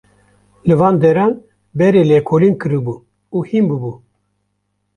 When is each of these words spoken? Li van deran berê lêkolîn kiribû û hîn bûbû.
Li 0.67 0.75
van 0.79 0.95
deran 1.03 1.31
berê 1.77 2.03
lêkolîn 2.11 2.55
kiribû 2.61 2.95
û 3.35 3.37
hîn 3.49 3.65
bûbû. 3.69 3.93